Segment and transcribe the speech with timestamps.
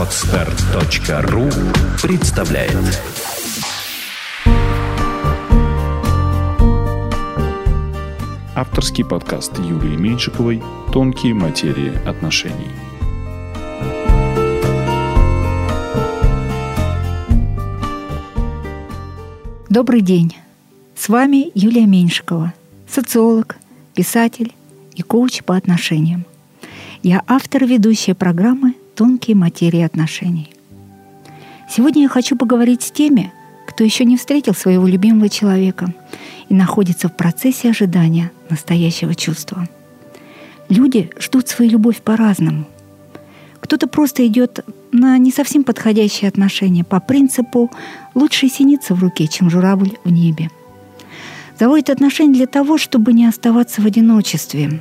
[0.00, 1.50] Отстар.ру
[2.02, 2.72] представляет
[8.54, 12.70] Авторский подкаст Юлии Меньшиковой «Тонкие материи отношений».
[19.68, 20.34] Добрый день!
[20.96, 22.54] С вами Юлия Меньшикова,
[22.88, 23.58] социолог,
[23.94, 24.54] писатель
[24.94, 26.24] и коуч по отношениям.
[27.02, 30.50] Я автор ведущей программы «Тонкие материи отношений».
[31.68, 33.32] Сегодня я хочу поговорить с теми,
[33.66, 35.94] кто еще не встретил своего любимого человека
[36.48, 39.68] и находится в процессе ожидания настоящего чувства.
[40.68, 42.66] Люди ждут свою любовь по-разному.
[43.60, 47.70] Кто-то просто идет на не совсем подходящие отношения по принципу
[48.14, 50.50] «лучше синица в руке, чем журавль в небе».
[51.58, 54.80] Заводит отношения для того, чтобы не оставаться в одиночестве,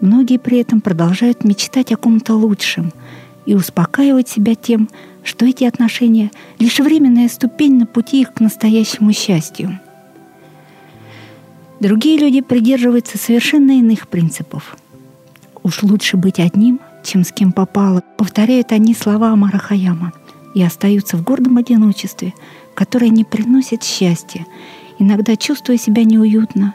[0.00, 2.92] Многие при этом продолжают мечтать о ком-то лучшем
[3.46, 4.88] и успокаивать себя тем,
[5.24, 9.78] что эти отношения— лишь временная ступень на пути их к настоящему счастью.
[11.80, 14.76] Другие люди придерживаются совершенно иных принципов.
[15.62, 20.12] «Уж лучше быть одним, чем с кем попало», повторяют они слова Амара Хаяма
[20.54, 22.34] и остаются в гордом одиночестве,
[22.74, 24.46] которое не приносит счастья,
[24.98, 26.74] иногда чувствуя себя неуютно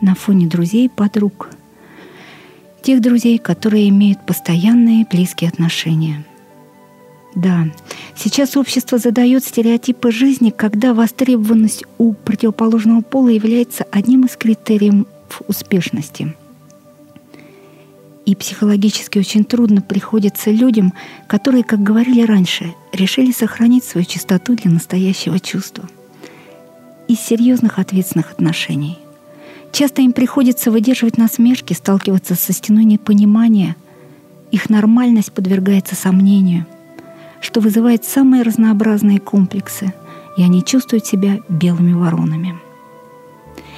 [0.00, 1.50] на фоне друзей и подруг—
[2.88, 6.24] тех друзей, которые имеют постоянные близкие отношения.
[7.34, 7.66] Да,
[8.16, 15.04] сейчас общество задает стереотипы жизни, когда востребованность у противоположного пола является одним из критериев
[15.46, 16.34] успешности.
[18.24, 20.94] И психологически очень трудно приходится людям,
[21.26, 25.86] которые, как говорили раньше, решили сохранить свою чистоту для настоящего чувства.
[27.06, 28.96] Из серьезных ответственных отношений–
[29.72, 33.76] Часто им приходится выдерживать насмешки, сталкиваться со стеной непонимания.
[34.50, 36.66] Их нормальность подвергается сомнению,
[37.40, 39.92] что вызывает самые разнообразные комплексы,
[40.36, 42.58] и они чувствуют себя белыми воронами.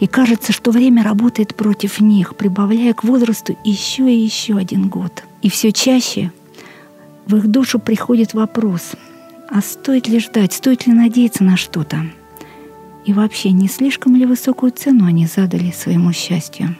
[0.00, 5.24] И кажется, что время работает против них, прибавляя к возрасту еще и еще один год.
[5.42, 6.32] И все чаще
[7.26, 8.92] в их душу приходит вопрос,
[9.50, 12.06] а стоит ли ждать, стоит ли надеяться на что-то–
[13.04, 16.76] и вообще, не слишком ли высокую цену они задали своему счастью?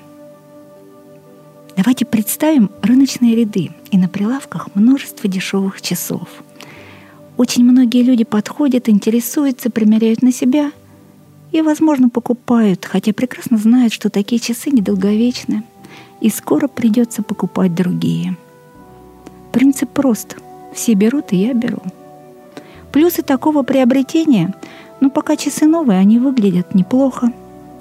[1.76, 6.28] Давайте представим рыночные ряды и на прилавках множество дешевых часов.
[7.36, 10.70] Очень многие люди подходят, интересуются, примеряют на себя
[11.50, 15.64] и, возможно, покупают, хотя прекрасно знают, что такие часы недолговечны,
[16.20, 18.36] и скоро придется покупать другие.
[19.50, 20.36] Принцип прост.
[20.72, 21.82] Все берут, и я беру.
[22.92, 24.54] Плюсы такого приобретения—
[25.02, 27.32] но пока часы новые, они выглядят неплохо,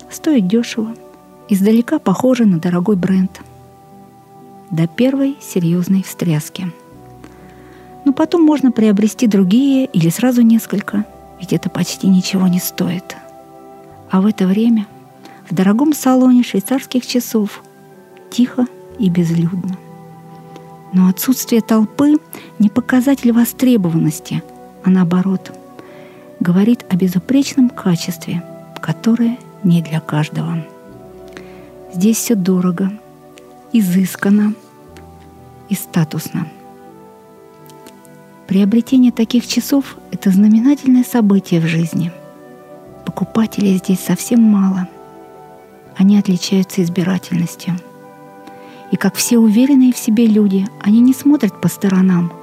[0.09, 0.95] стоят дешево,
[1.49, 3.41] издалека похожи на дорогой бренд.
[4.71, 6.71] До первой серьезной встряски.
[8.05, 11.05] Но потом можно приобрести другие или сразу несколько,
[11.39, 13.15] ведь это почти ничего не стоит.
[14.09, 14.87] А в это время
[15.47, 17.61] в дорогом салоне швейцарских часов
[18.31, 18.65] тихо
[18.97, 19.77] и безлюдно.
[20.91, 22.15] Но отсутствие толпы
[22.57, 24.41] не показатель востребованности,
[24.83, 25.51] а наоборот–
[26.41, 28.43] говорит о безупречном качестве,
[28.81, 30.65] которое не для каждого.
[31.93, 32.91] Здесь все дорого,
[33.71, 34.55] изысканно
[35.69, 36.47] и статусно.
[38.47, 42.11] Приобретение таких часов– это знаменательное событие в жизни.
[43.05, 44.89] Покупателей здесь совсем мало.
[45.95, 47.77] Они отличаются избирательностью.
[48.91, 52.33] И как все уверенные в себе люди, они не смотрят по сторонам–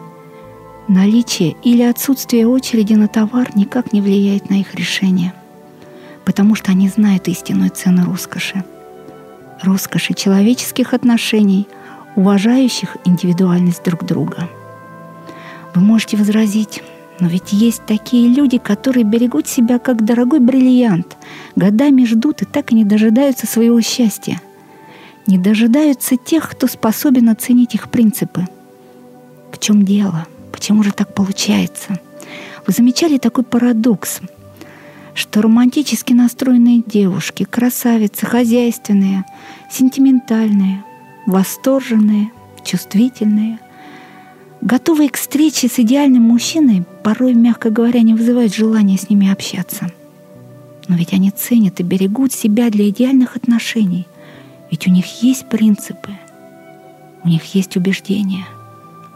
[0.88, 5.34] Наличие или отсутствие очереди на товар никак не влияет на их решение,
[6.24, 8.64] потому что они знают истинную цену роскоши.
[9.62, 11.68] Роскоши человеческих отношений,
[12.16, 14.48] уважающих индивидуальность друг друга.
[15.74, 16.82] Вы можете возразить,
[17.20, 21.18] но ведь есть такие люди, которые берегут себя как дорогой бриллиант,
[21.54, 24.40] годами ждут и так и не дожидаются своего счастья.
[25.26, 28.46] Не дожидаются тех, кто способен оценить их принципы.
[29.52, 31.98] В чем дело?— Почему же так получается?
[32.66, 34.20] Вы замечали такой парадокс,
[35.14, 39.24] что романтически настроенные девушки, красавицы, хозяйственные,
[39.70, 40.84] сентиментальные,
[41.26, 42.30] восторженные,
[42.64, 43.58] чувствительные,
[44.60, 49.90] готовые к встрече с идеальным мужчиной, порой, мягко говоря, не вызывают желания с ними общаться.
[50.88, 54.06] Но ведь они ценят и берегут себя для идеальных отношений.
[54.70, 56.10] Ведь у них есть принципы,
[57.24, 58.46] у них есть убеждения–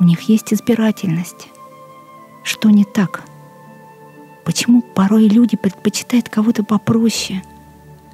[0.03, 1.49] у них есть избирательность.
[2.43, 3.23] Что не так?
[4.45, 7.41] Почему порой люди предпочитают кого-то попроще,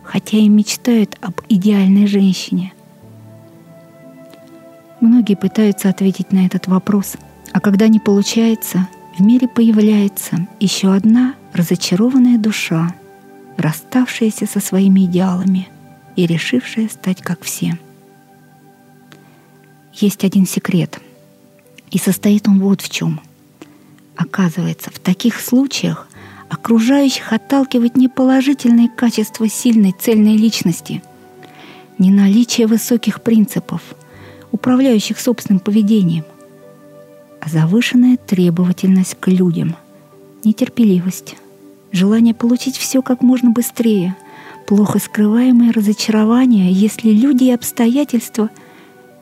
[0.02, 2.74] хотя и мечтают об идеальной женщине?
[5.00, 7.16] Многие пытаются ответить на этот вопрос,
[7.52, 8.86] А когда не получается,
[9.16, 12.94] в мире появляется еще одна разочарованная душа,
[13.56, 15.68] расставшаяся со своими идеалами
[16.16, 17.78] и решившая стать как все.
[19.94, 21.00] Есть один секрет,
[21.90, 23.20] и состоит он вот в чем.
[24.16, 26.08] Оказывается, в таких случаях
[26.48, 31.02] окружающих отталкивает не положительные качества сильной цельной личности,
[31.98, 33.82] не наличие высоких принципов,
[34.50, 36.24] управляющих собственным поведением,
[37.40, 39.76] а завышенная требовательность к людям,
[40.42, 41.36] нетерпеливость,
[41.92, 44.16] желание получить все как можно быстрее,
[44.66, 48.50] плохо скрываемое разочарование, если люди и обстоятельства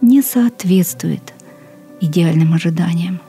[0.01, 1.36] не соответствуют
[2.01, 3.21] идеальным ожиданиям.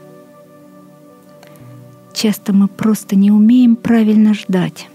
[2.13, 4.87] Часто мы просто не умеем правильно ждать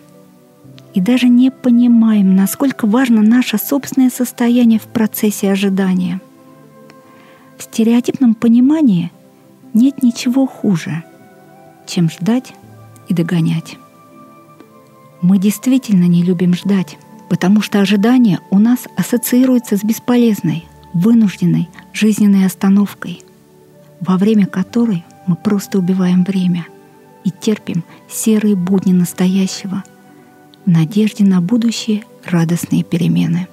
[0.95, 6.21] и даже не понимаем, насколько важно наше собственное состояние в процессе ожидания.
[7.57, 9.11] В стереотипном понимании
[9.73, 11.05] нет ничего хуже,
[11.87, 12.55] чем ждать
[13.09, 13.77] и догонять.
[15.21, 16.99] Мы действительно не любим ждать,
[17.31, 23.23] потому что ожидание у нас ассоциируется с бесполезной, вынужденной жизненной остановкой,
[24.03, 26.67] во время которой мы просто убиваем время–
[27.25, 29.85] и терпим серые будни настоящего
[30.65, 33.49] в надежде на будущие радостные перемены,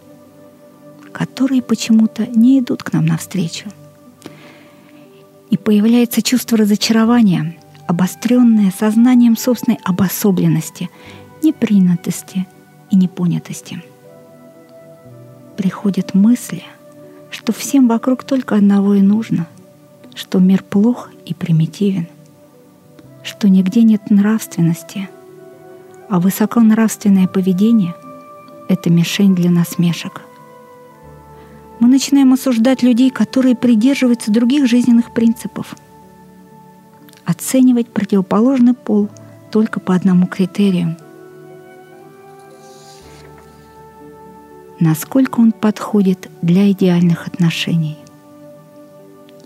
[1.12, 3.70] которые почему-то не идут к нам навстречу.
[5.50, 7.58] И появляется чувство разочарования,
[7.88, 10.90] обостренное сознанием собственной обособленности,
[11.42, 12.48] непринятости
[12.92, 13.84] и непонятости.
[15.58, 16.64] Приходят мысли,
[17.32, 19.48] что всем вокруг только одного и нужно,
[20.20, 22.08] что мир плох и примитивен–
[23.24, 25.10] что нигде нет нравственности,
[26.10, 27.94] а высоконравственное поведение—
[28.70, 30.22] это мишень для насмешек.
[31.80, 35.76] Мы начинаем осуждать людей, которые придерживаются других жизненных принципов.
[37.24, 39.10] Оценивать противоположный пол
[39.52, 40.98] только по одному критерию.
[44.80, 47.98] Насколько он подходит для идеальных отношений–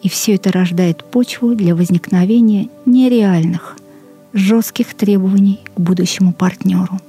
[0.03, 3.77] и все это рождает почву для возникновения нереальных,
[4.33, 6.99] жестких требований к будущему партнеру.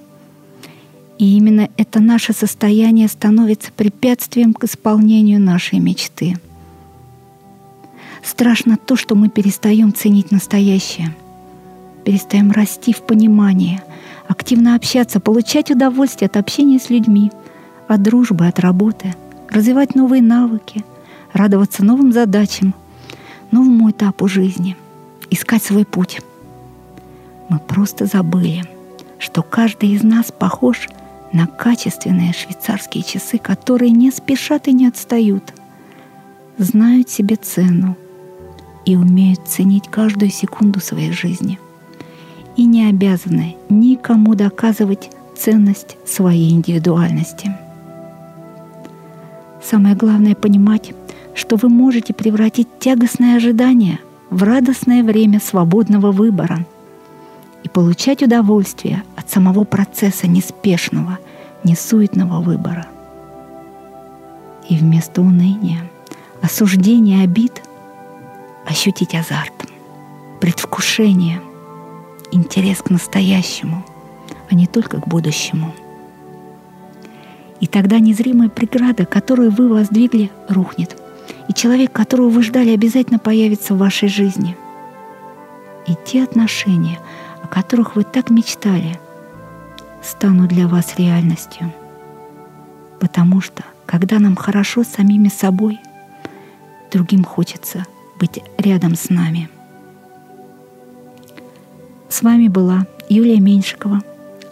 [1.19, 6.37] И именно это наше состояние становится препятствием к исполнению нашей мечты.
[8.23, 11.15] Страшно то, что мы перестаем ценить настоящее,
[12.05, 13.83] перестаем расти в понимании,
[14.29, 17.33] активно общаться, получать удовольствие от общения с людьми,
[17.89, 19.15] от дружбы, от работы,
[19.51, 20.85] развивать новые навыки,
[21.33, 22.73] радоваться новым задачам–
[23.55, 24.77] новому этапу жизни,
[25.31, 26.21] искать свой путь.
[27.49, 28.65] Мы просто забыли,
[29.21, 30.89] что каждый из нас похож
[31.33, 35.55] на качественные швейцарские часы, которые не спешат и не отстают,
[36.59, 37.97] знают себе цену
[38.85, 41.61] и умеют ценить каждую секунду своей жизни
[42.57, 47.53] и не обязаны никому доказывать ценность своей индивидуальности.
[49.63, 50.93] Самое главное понимать,
[51.35, 53.99] что вы можете превратить тягостное ожидание
[54.31, 56.65] в радостное время свободного выбора
[57.65, 61.19] и получать удовольствие от самого процесса неспешного,
[61.65, 62.87] несуетного выбора.
[64.69, 65.91] И вместо уныния,
[66.41, 67.63] осуждения обид
[68.67, 69.53] ощутить азарт,
[70.41, 71.41] предвкушение,
[72.33, 73.85] интерес к настоящему,
[74.51, 75.75] а не только к будущему.
[77.61, 80.97] И тогда незримая преграда, которую вы воздвигли, рухнет–
[81.49, 84.57] и человек, которого вы ждали, обязательно появится в вашей жизни.
[85.87, 86.99] И те отношения,
[87.43, 88.99] о которых вы так мечтали,
[90.03, 91.73] станут для вас реальностью.
[93.01, 95.79] Потому что, когда нам хорошо с самими собой,
[96.91, 97.85] другим хочется
[98.19, 99.51] быть рядом с нами.
[102.09, 104.01] С вами была Юлия Меньшикова,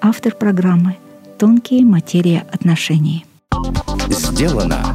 [0.01, 0.97] автор программы
[1.39, 3.25] «Тонкие материи отношений».
[4.09, 4.95] Сделано